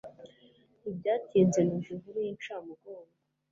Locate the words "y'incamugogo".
2.25-3.13